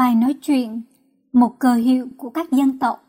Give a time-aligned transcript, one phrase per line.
[0.00, 0.82] Bài nói chuyện
[1.32, 3.04] Một cờ hiệu của các dân tộc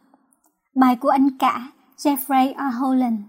[0.76, 2.80] Bài của anh cả Jeffrey R.
[2.80, 3.20] Holland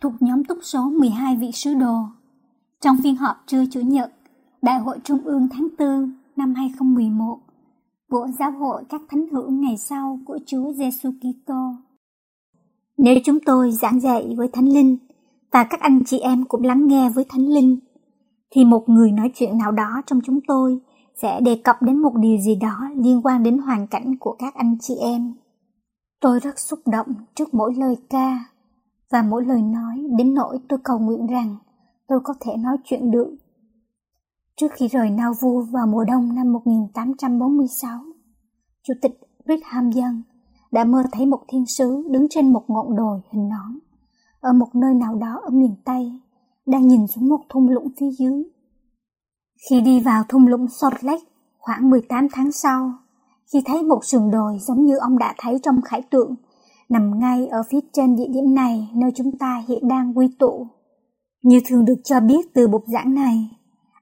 [0.00, 1.96] thuộc nhóm túc số 12 vị sứ đồ
[2.80, 4.12] trong phiên họp trưa Chủ nhật
[4.62, 7.38] Đại hội Trung ương tháng 4 năm 2011
[8.10, 11.74] của Giáo hội các thánh hữu ngày sau của Chúa Giêsu Kitô.
[12.98, 14.96] Nếu chúng tôi giảng dạy với Thánh Linh
[15.52, 17.78] và các anh chị em cũng lắng nghe với Thánh Linh,
[18.50, 20.80] thì một người nói chuyện nào đó trong chúng tôi
[21.22, 24.54] sẽ đề cập đến một điều gì đó liên quan đến hoàn cảnh của các
[24.54, 25.34] anh chị em.
[26.20, 28.44] Tôi rất xúc động trước mỗi lời ca
[29.10, 31.56] và mỗi lời nói đến nỗi tôi cầu nguyện rằng
[32.08, 33.36] tôi có thể nói chuyện được.
[34.56, 37.98] Trước khi rời Nauvoo vào mùa đông năm 1846,
[38.82, 40.22] Chủ tịch Brigham Young
[40.72, 43.78] đã mơ thấy một thiên sứ đứng trên một ngọn đồi hình nón
[44.40, 46.12] ở một nơi nào đó ở miền Tây,
[46.66, 48.44] đang nhìn xuống một thung lũng phía dưới.
[49.70, 51.24] Khi đi vào thung lũng Salt Lake
[51.58, 52.92] khoảng 18 tháng sau,
[53.52, 56.34] khi thấy một sườn đồi giống như ông đã thấy trong khải tượng,
[56.88, 60.66] nằm ngay ở phía trên địa điểm này nơi chúng ta hiện đang quy tụ.
[61.42, 63.50] Như thường được cho biết từ bục giảng này,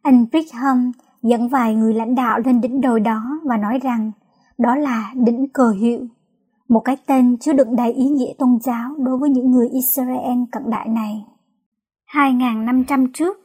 [0.03, 4.13] anh Brigham dẫn vài người lãnh đạo lên đỉnh đồi đó và nói rằng
[4.59, 6.07] đó là đỉnh cờ hiệu,
[6.69, 10.39] một cái tên chứa đựng đầy ý nghĩa tôn giáo đối với những người Israel
[10.53, 11.25] cận đại này.
[12.15, 13.37] 2.500 năm trăm trước,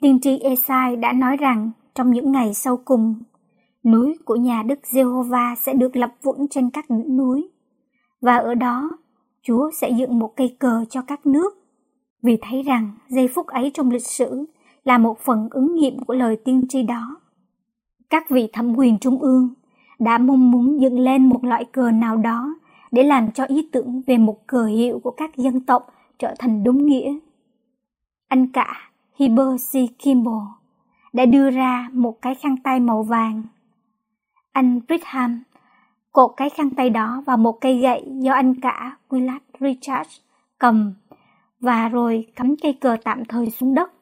[0.00, 3.14] tiên tri Esai đã nói rằng trong những ngày sau cùng,
[3.84, 7.50] núi của nhà Đức Giê-hô-va sẽ được lập vững trên các đỉnh núi,
[8.20, 8.90] và ở đó
[9.42, 11.50] Chúa sẽ dựng một cây cờ cho các nước,
[12.22, 14.44] vì thấy rằng giây phút ấy trong lịch sử
[14.84, 17.16] là một phần ứng nghiệm của lời tiên tri đó.
[18.10, 19.48] Các vị thẩm quyền trung ương
[19.98, 22.54] đã mong muốn dựng lên một loại cờ nào đó
[22.92, 25.86] để làm cho ý tưởng về một cờ hiệu của các dân tộc
[26.18, 27.18] trở thành đúng nghĩa.
[28.28, 29.72] Anh cả Heber C.
[30.04, 30.46] Kimball
[31.12, 33.42] đã đưa ra một cái khăn tay màu vàng.
[34.52, 35.42] Anh Brigham
[36.12, 40.20] cột cái khăn tay đó vào một cây gậy do anh cả Willard Richards
[40.58, 40.94] cầm
[41.60, 43.92] và rồi cắm cây cờ tạm thời xuống đất,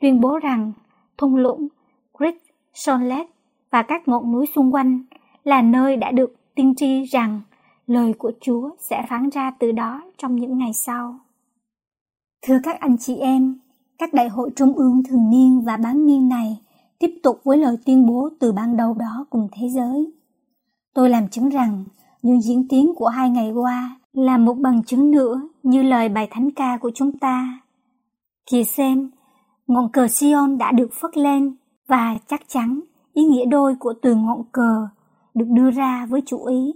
[0.00, 0.72] tuyên bố rằng
[1.18, 1.68] thung lũng
[2.18, 2.34] Great
[2.74, 3.26] Sonlet
[3.70, 5.02] và các ngọn núi xung quanh
[5.44, 7.40] là nơi đã được tiên tri rằng
[7.86, 11.18] lời của Chúa sẽ phán ra từ đó trong những ngày sau.
[12.42, 13.58] Thưa các anh chị em,
[14.00, 16.60] các đại hội trung ương thường niên và bán niên này
[16.98, 20.12] tiếp tục với lời tuyên bố từ ban đầu đó cùng thế giới.
[20.94, 21.84] Tôi làm chứng rằng
[22.22, 26.28] những diễn tiến của hai ngày qua là một bằng chứng nữa như lời bài
[26.30, 27.60] thánh ca của chúng ta.
[28.50, 29.10] Kìa xem,
[29.66, 31.56] ngọn cờ Sion đã được phất lên
[31.88, 32.80] và chắc chắn
[33.12, 34.88] ý nghĩa đôi của từ ngọn cờ
[35.34, 36.72] được đưa ra với chủ ý.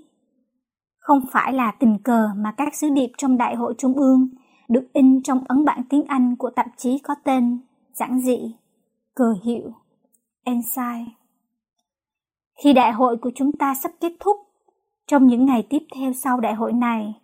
[0.98, 4.28] Không phải là tình cờ mà các sứ điệp trong Đại hội Trung ương
[4.74, 7.58] được in trong ấn bản tiếng Anh của tạp chí có tên
[7.92, 8.38] giản dị,
[9.14, 9.72] cờ hiệu,
[10.44, 11.06] Ensign.
[12.62, 14.36] Khi đại hội của chúng ta sắp kết thúc,
[15.06, 17.14] trong những ngày tiếp theo sau đại hội này,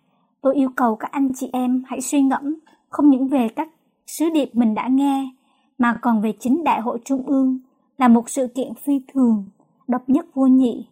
[0.41, 2.55] tôi yêu cầu các anh chị em hãy suy ngẫm
[2.89, 3.69] không những về các
[4.07, 5.31] sứ điệp mình đã nghe,
[5.77, 7.59] mà còn về chính đại hội trung ương
[7.97, 9.45] là một sự kiện phi thường,
[9.87, 10.87] độc nhất vô nhị.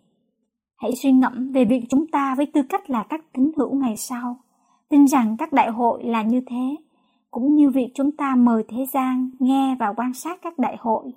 [0.77, 3.97] Hãy suy ngẫm về việc chúng ta với tư cách là các tín hữu ngày
[3.97, 4.37] sau,
[4.89, 6.75] tin rằng các đại hội là như thế,
[7.31, 11.13] cũng như việc chúng ta mời thế gian nghe và quan sát các đại hội.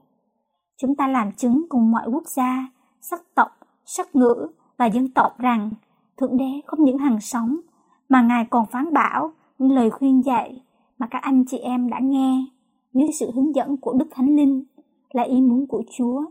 [0.77, 2.69] Chúng ta làm chứng cùng mọi quốc gia,
[3.01, 3.49] sắc tộc,
[3.85, 4.47] sắc ngữ
[4.79, 5.71] và dân tộc rằng
[6.17, 7.61] Thượng Đế không những hằng sống,
[8.09, 10.63] mà Ngài còn phán bảo những lời khuyên dạy
[10.99, 12.47] mà các anh chị em đã nghe
[12.93, 14.65] dưới sự hướng dẫn của Đức Thánh Linh
[15.11, 16.25] là ý muốn của Chúa,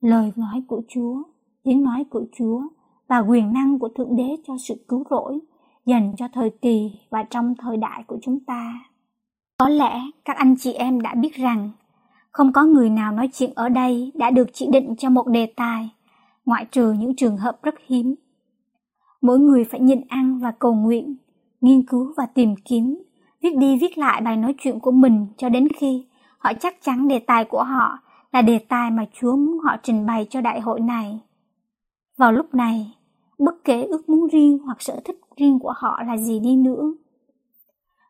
[0.00, 1.22] lời nói của Chúa,
[1.62, 2.62] tiếng nói của Chúa
[3.08, 5.40] và quyền năng của Thượng Đế cho sự cứu rỗi
[5.90, 8.74] dành cho thời kỳ và trong thời đại của chúng ta.
[9.58, 11.70] Có lẽ các anh chị em đã biết rằng
[12.30, 15.46] không có người nào nói chuyện ở đây đã được chỉ định cho một đề
[15.46, 15.88] tài,
[16.44, 18.14] ngoại trừ những trường hợp rất hiếm.
[19.22, 21.16] Mỗi người phải nhịn ăn và cầu nguyện,
[21.60, 23.02] nghiên cứu và tìm kiếm,
[23.42, 26.06] viết đi viết lại bài nói chuyện của mình cho đến khi
[26.38, 27.98] họ chắc chắn đề tài của họ
[28.32, 31.20] là đề tài mà Chúa muốn họ trình bày cho đại hội này.
[32.18, 32.94] Vào lúc này,
[33.38, 36.94] bất kể ước muốn riêng hoặc sở thích riêng của họ là gì đi nữa.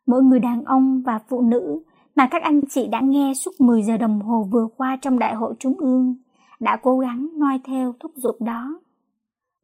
[0.05, 1.83] Mỗi người đàn ông và phụ nữ
[2.15, 5.35] mà các anh chị đã nghe suốt 10 giờ đồng hồ vừa qua trong đại
[5.35, 6.15] hội trung ương
[6.59, 8.79] đã cố gắng noi theo thúc giục đó.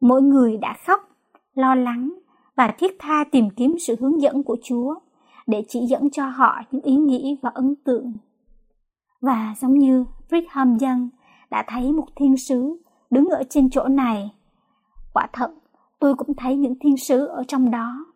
[0.00, 1.00] Mỗi người đã khóc,
[1.54, 2.18] lo lắng
[2.56, 4.94] và thiết tha tìm kiếm sự hướng dẫn của Chúa
[5.46, 8.12] để chỉ dẫn cho họ những ý nghĩ và ấn tượng.
[9.20, 11.08] Và giống như Brigham Young
[11.50, 12.76] đã thấy một thiên sứ
[13.10, 14.30] đứng ở trên chỗ này.
[15.12, 15.50] Quả thật,
[15.98, 18.06] tôi cũng thấy những thiên sứ ở trong đó.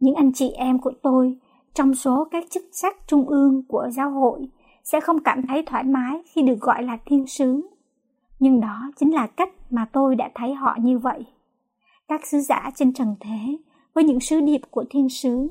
[0.00, 1.36] Những anh chị em của tôi
[1.74, 4.48] trong số các chức sắc trung ương của giáo hội
[4.84, 7.60] sẽ không cảm thấy thoải mái khi được gọi là thiên sứ.
[8.40, 11.26] Nhưng đó chính là cách mà tôi đã thấy họ như vậy.
[12.08, 13.56] Các sứ giả trên trần thế
[13.94, 15.48] với những sứ điệp của thiên sứ,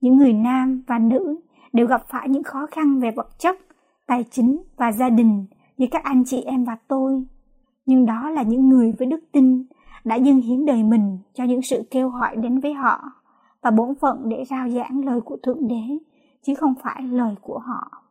[0.00, 1.36] những người nam và nữ
[1.72, 3.58] đều gặp phải những khó khăn về vật chất,
[4.06, 5.46] tài chính và gia đình
[5.76, 7.24] như các anh chị em và tôi.
[7.86, 9.64] Nhưng đó là những người với đức tin
[10.04, 13.12] đã dâng hiến đời mình cho những sự kêu gọi đến với họ
[13.62, 15.98] và bổn phận để rao giảng lời của Thượng Đế,
[16.46, 18.02] chứ không phải lời của họ.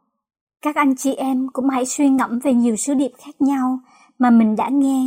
[0.62, 3.80] Các anh chị em cũng hãy suy ngẫm về nhiều sứ điệp khác nhau
[4.20, 5.06] mà mình đã nghe.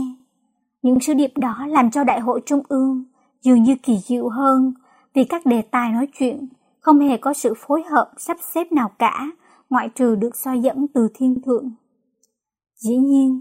[0.82, 3.05] Những sứ điệp đó làm cho Đại hội Trung ương
[3.43, 4.75] dường như kỳ diệu hơn
[5.14, 6.49] vì các đề tài nói chuyện
[6.81, 9.31] không hề có sự phối hợp sắp xếp nào cả
[9.70, 11.70] ngoại trừ được soi dẫn từ thiên thượng.
[12.76, 13.40] Dĩ nhiên,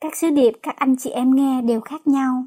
[0.00, 2.44] các sứ điệp các anh chị em nghe đều khác nhau.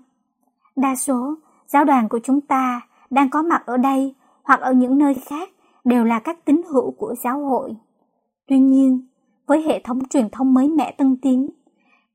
[0.78, 1.36] Đa số,
[1.68, 5.50] giáo đoàn của chúng ta đang có mặt ở đây hoặc ở những nơi khác
[5.84, 7.76] đều là các tín hữu của giáo hội.
[8.48, 9.08] Tuy nhiên,
[9.48, 11.50] với hệ thống truyền thông mới mẻ tân tiến,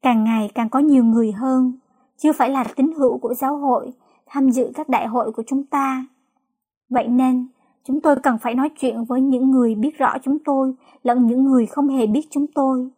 [0.02, 1.72] càng ngày càng có nhiều người hơn,
[2.16, 3.92] chưa phải là tín hữu của giáo hội,
[4.26, 6.06] tham dự các đại hội của chúng ta.
[6.90, 7.46] Vậy nên,
[7.84, 11.44] chúng tôi cần phải nói chuyện với những người biết rõ chúng tôi lẫn những
[11.44, 12.90] người không hề biết chúng tôi.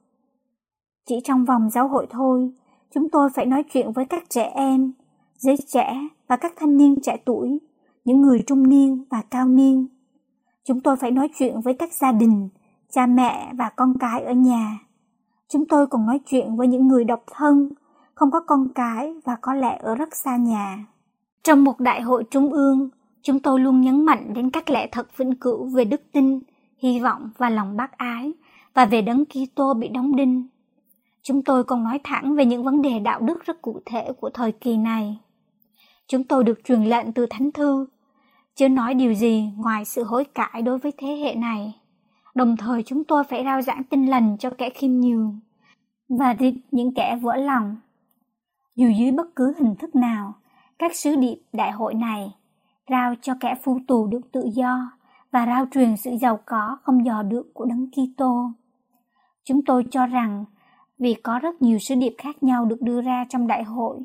[1.06, 2.52] Chỉ trong vòng giáo hội thôi,
[2.94, 4.92] chúng tôi phải nói chuyện với các trẻ em,
[5.36, 7.58] giới trẻ và các thanh niên trẻ tuổi,
[8.04, 9.86] những người trung niên và cao niên.
[10.64, 12.48] Chúng tôi phải nói chuyện với các gia đình,
[12.90, 14.78] cha mẹ và con cái ở nhà.
[15.48, 17.70] Chúng tôi còn nói chuyện với những người độc thân,
[18.14, 20.86] không có con cái và có lẽ ở rất xa nhà.
[21.42, 22.88] Trong một đại hội trung ương,
[23.22, 26.40] chúng tôi luôn nhấn mạnh đến các lẽ thật vĩnh cửu về đức tin,
[26.78, 28.32] hy vọng và lòng bác ái
[28.74, 30.46] và về đấng Kitô bị đóng đinh.
[31.22, 34.30] Chúng tôi còn nói thẳng về những vấn đề đạo đức rất cụ thể của
[34.30, 35.18] thời kỳ này.
[36.08, 37.86] Chúng tôi được truyền lệnh từ Thánh Thư,
[38.54, 41.74] chưa nói điều gì ngoài sự hối cải đối với thế hệ này.
[42.34, 45.40] Đồng thời chúng tôi phải rao giảng tinh lành cho kẻ khiêm nhường
[46.08, 47.76] và thịt những kẻ vỡ lòng.
[48.76, 50.34] Dù dưới bất cứ hình thức nào,
[50.78, 52.32] các sứ điệp đại hội này
[52.90, 54.90] rao cho kẻ phu tù được tự do
[55.32, 58.50] và rao truyền sự giàu có không dò được của Đấng Kitô.
[59.44, 60.44] Chúng tôi cho rằng
[60.98, 63.98] vì có rất nhiều sứ điệp khác nhau được đưa ra trong đại hội,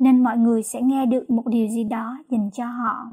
[0.00, 3.10] nên mọi người sẽ nghe được một điều gì đó dành cho họ.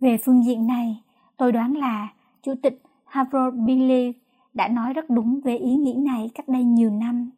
[0.00, 1.02] Về phương diện này,
[1.36, 2.08] tôi đoán là
[2.42, 4.12] Chủ tịch Harold Billy
[4.54, 7.30] đã nói rất đúng về ý nghĩ này cách đây nhiều năm,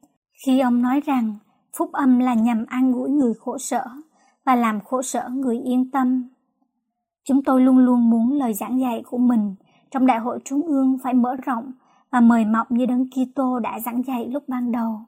[0.46, 1.34] khi ông nói rằng
[1.78, 3.84] phúc âm là nhằm an ủi người khổ sở
[4.44, 6.28] và làm khổ sở người yên tâm.
[7.24, 9.54] Chúng tôi luôn luôn muốn lời giảng dạy của mình
[9.90, 11.72] trong đại hội trung ương phải mở rộng
[12.10, 15.00] và mời mọc như Đấng Kitô đã giảng dạy lúc ban đầu.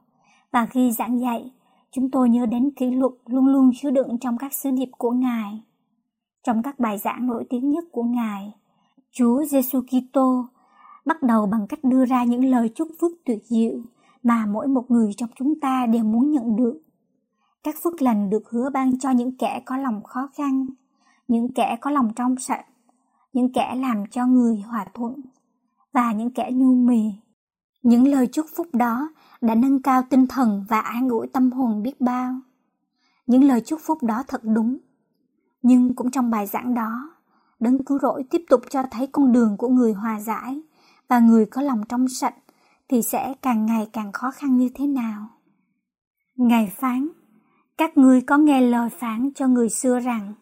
[0.51, 1.51] Và khi giảng dạy,
[1.95, 5.11] chúng tôi nhớ đến kỷ luật luôn luôn chứa đựng trong các sứ điệp của
[5.11, 5.61] Ngài.
[6.43, 8.53] Trong các bài giảng nổi tiếng nhất của Ngài,
[9.11, 10.45] Chúa Giêsu Kitô
[11.05, 13.73] bắt đầu bằng cách đưa ra những lời chúc phước tuyệt diệu
[14.23, 16.81] mà mỗi một người trong chúng ta đều muốn nhận được.
[17.63, 20.67] Các phước lành được hứa ban cho những kẻ có lòng khó khăn,
[21.27, 22.65] những kẻ có lòng trong sạch,
[23.33, 25.13] những kẻ làm cho người hòa thuận
[25.93, 27.11] và những kẻ nhu mì.
[27.85, 29.09] Những lời chúc phúc đó
[29.41, 32.39] đã nâng cao tinh thần và an ủi tâm hồn biết bao.
[33.27, 34.77] Những lời chúc phúc đó thật đúng.
[35.61, 37.15] Nhưng cũng trong bài giảng đó,
[37.59, 40.61] Đấng cứu rỗi tiếp tục cho thấy con đường của người hòa giải
[41.07, 42.35] và người có lòng trong sạch
[42.89, 45.27] thì sẽ càng ngày càng khó khăn như thế nào.
[46.35, 47.07] Ngài phán,
[47.77, 50.33] các ngươi có nghe lời phán cho người xưa rằng,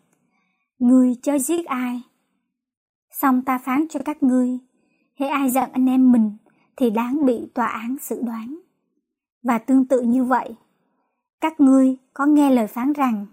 [0.79, 2.01] ngươi chớ giết ai.
[3.11, 4.59] Xong ta phán cho các ngươi,
[5.15, 6.37] hễ ai giận anh em mình
[6.77, 8.59] thì đáng bị tòa án xử đoán.
[9.43, 10.55] Và tương tự như vậy,
[11.41, 13.25] các ngươi có nghe lời phán rằng,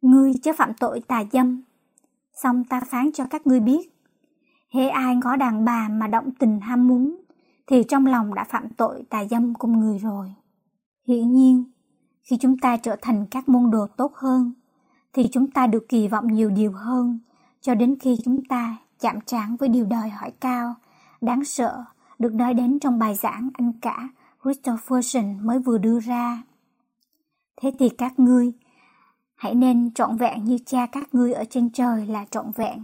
[0.00, 1.62] ngươi chớ phạm tội tà dâm.
[2.42, 3.92] Xong ta phán cho các ngươi biết,
[4.74, 7.16] hễ ai có đàn bà mà động tình ham muốn,
[7.66, 10.34] thì trong lòng đã phạm tội tà dâm cùng người rồi.
[11.08, 11.64] Hiển nhiên,
[12.22, 14.52] khi chúng ta trở thành các môn đồ tốt hơn,
[15.12, 17.18] thì chúng ta được kỳ vọng nhiều điều hơn,
[17.60, 20.74] cho đến khi chúng ta chạm trán với điều đòi hỏi cao,
[21.20, 21.84] đáng sợ,
[22.22, 24.08] được nói đến trong bài giảng anh cả
[24.42, 26.42] Christopherson mới vừa đưa ra.
[27.62, 28.52] Thế thì các ngươi,
[29.34, 32.82] hãy nên trọn vẹn như cha các ngươi ở trên trời là trọn vẹn.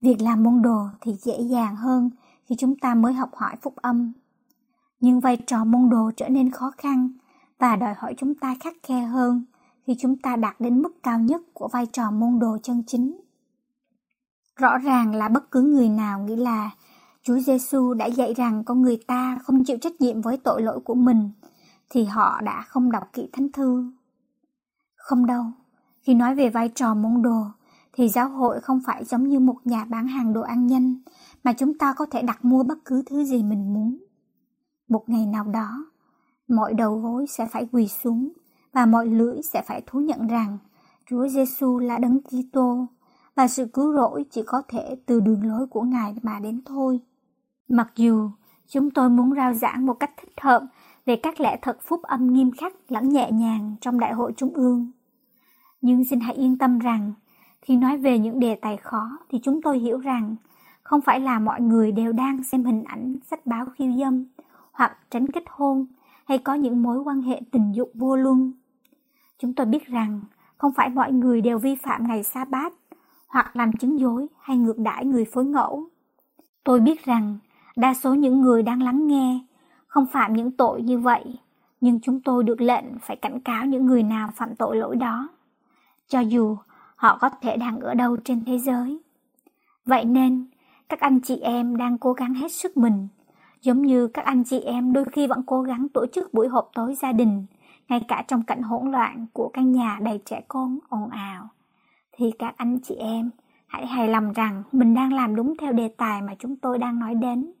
[0.00, 2.10] Việc làm môn đồ thì dễ dàng hơn
[2.46, 4.12] khi chúng ta mới học hỏi phúc âm.
[5.00, 7.08] Nhưng vai trò môn đồ trở nên khó khăn
[7.58, 9.44] và đòi hỏi chúng ta khắc khe hơn
[9.86, 13.20] khi chúng ta đạt đến mức cao nhất của vai trò môn đồ chân chính.
[14.56, 16.70] Rõ ràng là bất cứ người nào nghĩ là
[17.26, 20.80] Chúa Giêsu đã dạy rằng con người ta không chịu trách nhiệm với tội lỗi
[20.80, 21.30] của mình
[21.90, 23.92] thì họ đã không đọc kỹ thánh thư.
[24.96, 25.44] Không đâu,
[26.00, 27.42] khi nói về vai trò môn đồ
[27.92, 30.94] thì giáo hội không phải giống như một nhà bán hàng đồ ăn nhanh
[31.44, 33.98] mà chúng ta có thể đặt mua bất cứ thứ gì mình muốn.
[34.88, 35.86] Một ngày nào đó,
[36.48, 38.28] mọi đầu gối sẽ phải quỳ xuống
[38.72, 40.58] và mọi lưỡi sẽ phải thú nhận rằng
[41.10, 42.86] Chúa Giêsu là đấng Kitô
[43.34, 47.00] và sự cứu rỗi chỉ có thể từ đường lối của Ngài mà đến thôi.
[47.68, 48.30] Mặc dù
[48.66, 50.62] chúng tôi muốn rao giảng một cách thích hợp
[51.06, 54.54] về các lẽ thật phúc âm nghiêm khắc lẫn nhẹ nhàng trong đại hội trung
[54.54, 54.90] ương.
[55.80, 57.12] Nhưng xin hãy yên tâm rằng,
[57.62, 60.36] khi nói về những đề tài khó thì chúng tôi hiểu rằng
[60.82, 64.24] không phải là mọi người đều đang xem hình ảnh sách báo khiêu dâm
[64.72, 65.86] hoặc tránh kết hôn
[66.24, 68.52] hay có những mối quan hệ tình dục vô luân.
[69.38, 70.20] Chúng tôi biết rằng
[70.58, 72.72] không phải mọi người đều vi phạm ngày sa bát
[73.28, 75.88] hoặc làm chứng dối hay ngược đãi người phối ngẫu.
[76.64, 77.38] Tôi biết rằng
[77.76, 79.40] đa số những người đang lắng nghe
[79.86, 81.24] không phạm những tội như vậy,
[81.80, 85.28] nhưng chúng tôi được lệnh phải cảnh cáo những người nào phạm tội lỗi đó,
[86.08, 86.56] cho dù
[86.96, 88.98] họ có thể đang ở đâu trên thế giới.
[89.84, 90.46] Vậy nên,
[90.88, 93.08] các anh chị em đang cố gắng hết sức mình,
[93.60, 96.70] giống như các anh chị em đôi khi vẫn cố gắng tổ chức buổi họp
[96.74, 97.46] tối gia đình,
[97.88, 101.48] ngay cả trong cảnh hỗn loạn của căn nhà đầy trẻ con ồn ào.
[102.16, 103.30] Thì các anh chị em
[103.66, 106.98] hãy hài lòng rằng mình đang làm đúng theo đề tài mà chúng tôi đang
[106.98, 107.52] nói đến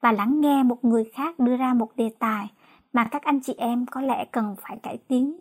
[0.00, 2.50] và lắng nghe một người khác đưa ra một đề tài
[2.92, 5.40] mà các anh chị em có lẽ cần phải cải tiến.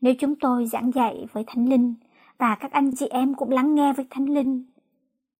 [0.00, 1.94] Nếu chúng tôi giảng dạy với Thánh Linh
[2.38, 4.64] và các anh chị em cũng lắng nghe với Thánh Linh,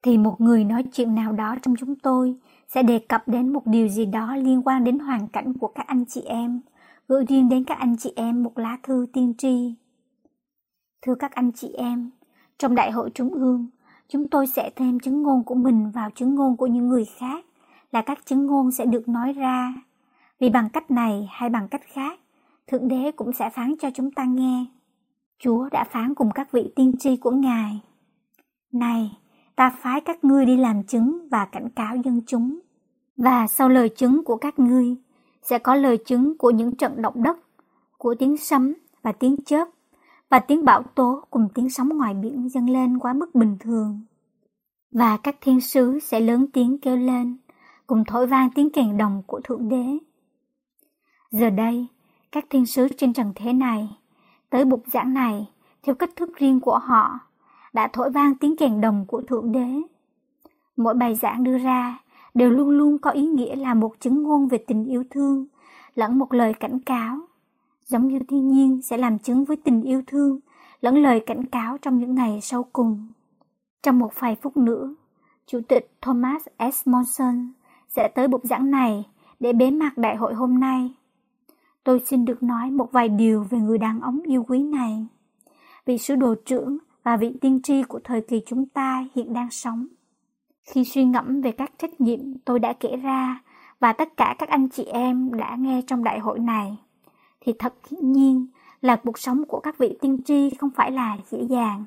[0.03, 2.37] thì một người nói chuyện nào đó trong chúng tôi
[2.69, 5.87] sẽ đề cập đến một điều gì đó liên quan đến hoàn cảnh của các
[5.87, 6.61] anh chị em,
[7.09, 9.75] gửi riêng đến các anh chị em một lá thư tiên tri.
[11.03, 12.11] Thưa các anh chị em,
[12.59, 13.67] trong đại hội trung ương,
[14.09, 17.45] chúng tôi sẽ thêm chứng ngôn của mình vào chứng ngôn của những người khác
[17.93, 19.75] là các chứng ngôn sẽ được nói ra.
[20.41, 22.21] Vì bằng cách này hay bằng cách khác,
[22.67, 24.67] Thượng Đế cũng sẽ phán cho chúng ta nghe.
[25.39, 27.81] Chúa đã phán cùng các vị tiên tri của Ngài.
[28.73, 29.19] Này,
[29.57, 32.61] ta phái các ngươi đi làm chứng và cảnh cáo dân chúng.
[33.17, 34.97] Và sau lời chứng của các ngươi,
[35.43, 37.39] sẽ có lời chứng của những trận động đất,
[37.99, 39.69] của tiếng sấm và tiếng chớp,
[40.29, 44.01] và tiếng bão tố cùng tiếng sóng ngoài biển dâng lên quá mức bình thường.
[44.93, 47.37] Và các thiên sứ sẽ lớn tiếng kêu lên,
[47.91, 49.99] cùng thổi vang tiếng kèn đồng của Thượng Đế.
[51.31, 51.87] Giờ đây,
[52.33, 53.89] các thiên sứ trên trần thế này,
[54.51, 55.49] tới bục giảng này,
[55.83, 57.19] theo cách thức riêng của họ,
[57.73, 59.69] đã thổi vang tiếng kèn đồng của Thượng Đế.
[60.77, 61.99] Mỗi bài giảng đưa ra
[62.35, 65.47] đều luôn luôn có ý nghĩa là một chứng ngôn về tình yêu thương,
[65.95, 67.19] lẫn một lời cảnh cáo.
[67.87, 70.41] Giống như thiên nhiên sẽ làm chứng với tình yêu thương,
[70.81, 73.09] lẫn lời cảnh cáo trong những ngày sau cùng.
[73.83, 74.95] Trong một vài phút nữa,
[75.47, 76.43] Chủ tịch Thomas
[76.73, 76.89] S.
[76.89, 77.53] Monson
[77.97, 79.05] sẽ tới bục giảng này
[79.41, 80.91] để bế mạc đại hội hôm nay.
[81.85, 85.07] Tôi xin được nói một vài điều về người đàn ông yêu quý này,
[85.87, 89.51] vị sứ đồ trưởng và vị tiên tri của thời kỳ chúng ta hiện đang
[89.51, 89.87] sống.
[90.63, 93.43] Khi suy ngẫm về các trách nhiệm tôi đã kể ra
[93.81, 96.77] và tất cả các anh chị em đã nghe trong đại hội này,
[97.41, 98.47] thì thật hiển nhiên
[98.81, 101.85] là cuộc sống của các vị tiên tri không phải là dễ dàng,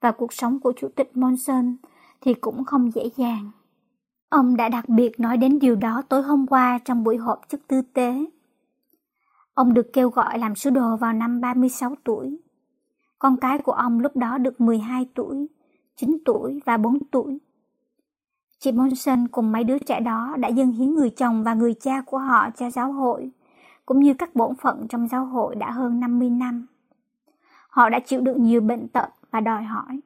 [0.00, 1.76] và cuộc sống của Chủ tịch Monson
[2.20, 3.50] thì cũng không dễ dàng.
[4.28, 7.60] Ông đã đặc biệt nói đến điều đó tối hôm qua trong buổi họp chức
[7.68, 8.26] tư tế.
[9.54, 12.38] Ông được kêu gọi làm sứ đồ vào năm 36 tuổi.
[13.18, 15.46] Con cái của ông lúc đó được 12 tuổi,
[15.96, 17.38] 9 tuổi và 4 tuổi.
[18.58, 22.00] Chị Monson cùng mấy đứa trẻ đó đã dâng hiến người chồng và người cha
[22.00, 23.30] của họ cho giáo hội,
[23.86, 26.66] cũng như các bổn phận trong giáo hội đã hơn 50 năm.
[27.68, 30.00] Họ đã chịu đựng nhiều bệnh tật và đòi hỏi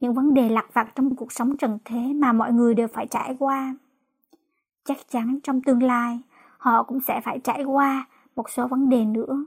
[0.00, 3.06] những vấn đề lặt vặt trong cuộc sống trần thế mà mọi người đều phải
[3.06, 3.74] trải qua.
[4.84, 6.20] Chắc chắn trong tương lai,
[6.58, 9.44] họ cũng sẽ phải trải qua một số vấn đề nữa.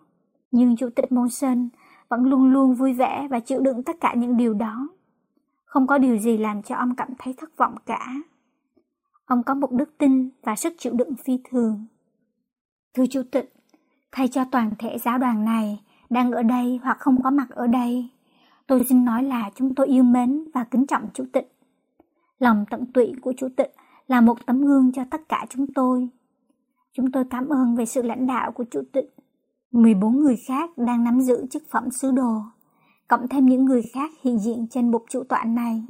[0.52, 1.70] Nhưng Chủ tịch Monson
[2.10, 4.88] vẫn luôn luôn vui vẻ và chịu đựng tất cả những điều đó.
[5.66, 8.14] Không có điều gì làm cho ông cảm thấy thất vọng cả.
[9.26, 11.86] Ông có một đức tin và sức chịu đựng phi thường.
[12.94, 13.54] Thưa Chủ tịch,
[14.12, 17.68] thay cho toàn thể giáo đoàn này đang ở đây hoặc không có mặt ở
[17.68, 18.10] đây,
[18.68, 21.56] Tôi xin nói là chúng tôi yêu mến và kính trọng Chủ tịch.
[22.40, 23.74] Lòng tận tụy của Chủ tịch
[24.08, 26.10] là một tấm gương cho tất cả chúng tôi.
[26.94, 29.16] Chúng tôi cảm ơn về sự lãnh đạo của Chủ tịch.
[29.72, 32.42] 14 người khác đang nắm giữ chức phẩm sứ đồ,
[33.08, 35.84] cộng thêm những người khác hiện diện trên bục chủ tọa này.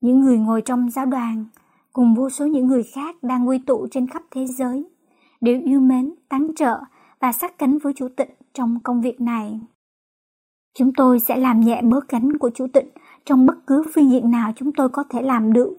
[0.00, 1.44] Những người ngồi trong giáo đoàn
[1.92, 4.84] cùng vô số những người khác đang quy tụ trên khắp thế giới,
[5.40, 6.80] đều yêu mến, tán trợ
[7.20, 9.60] và sát cánh với chủ tịch trong công việc này.
[10.78, 14.30] Chúng tôi sẽ làm nhẹ bớt gánh của chủ tịch trong bất cứ phương diện
[14.30, 15.76] nào chúng tôi có thể làm được.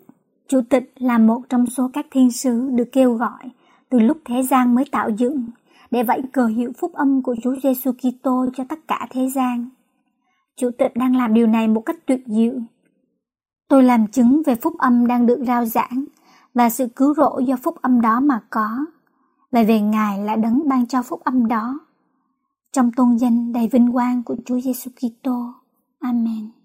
[0.48, 3.50] Chủ tịch là một trong số các thiên sứ được kêu gọi
[3.90, 5.46] từ lúc thế gian mới tạo dựng,
[5.92, 9.70] để vẫy cờ hiệu phúc âm của Chúa Giêsu Kitô cho tất cả thế gian.
[10.56, 12.54] Chủ tịch đang làm điều này một cách tuyệt diệu.
[13.68, 16.06] Tôi làm chứng về phúc âm đang được rao giảng
[16.54, 18.86] và sự cứu rỗi do phúc âm đó mà có.
[19.52, 21.80] Và về Ngài là đấng ban cho phúc âm đó.
[22.78, 25.54] Trong tôn danh đầy vinh quang của Chúa Giêsu Kitô.
[26.00, 26.57] Amen.